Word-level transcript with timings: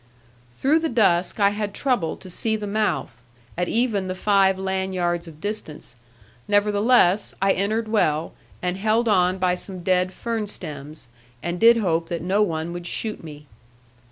Through 0.53 0.79
the 0.79 0.89
dusk 0.89 1.39
I 1.39 1.51
had 1.51 1.75
trouble 1.75 2.17
to 2.17 2.27
see 2.27 2.55
the 2.55 2.65
mouth, 2.65 3.23
at 3.55 3.67
even 3.67 4.07
the 4.07 4.15
five 4.15 4.57
land 4.57 4.95
yards 4.95 5.27
of 5.27 5.39
distance; 5.39 5.95
nevertheless, 6.47 7.35
I 7.39 7.51
entered 7.51 7.87
well, 7.87 8.33
and 8.63 8.77
held 8.77 9.07
on 9.07 9.37
by 9.37 9.53
some 9.53 9.83
dead 9.83 10.11
fern 10.11 10.47
stems, 10.47 11.07
and 11.43 11.59
did 11.59 11.77
hope 11.77 12.07
that 12.09 12.23
no 12.23 12.41
one 12.41 12.73
would 12.73 12.87
shoot 12.87 13.23
me. 13.23 13.45